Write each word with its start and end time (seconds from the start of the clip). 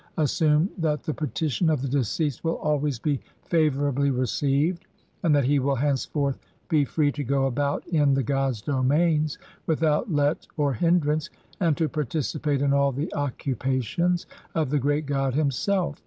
CVII 0.17 0.23
assumed 0.23 0.69
that 0.79 1.03
the 1.03 1.13
petition 1.13 1.69
of 1.69 1.83
the 1.83 1.87
deceased 1.87 2.43
will 2.43 2.55
always 2.57 2.97
be 2.97 3.21
favourably 3.43 4.09
received, 4.09 4.87
and 5.21 5.35
that 5.35 5.43
he 5.43 5.59
will 5.59 5.75
henceforth 5.75 6.39
be 6.69 6.83
free 6.83 7.11
to 7.11 7.23
go 7.23 7.45
about 7.45 7.85
in 7.87 8.15
the 8.15 8.23
god's 8.23 8.63
domains 8.63 9.37
without 9.67 10.11
let 10.11 10.47
or 10.57 10.73
hindrance, 10.73 11.29
and 11.59 11.77
to 11.77 11.87
participate 11.87 12.63
in 12.63 12.73
all 12.73 12.91
the 12.91 13.13
occu 13.15 13.55
pations 13.55 14.25
of 14.55 14.71
the 14.71 14.79
great 14.79 15.05
god 15.05 15.35
himself. 15.35 15.99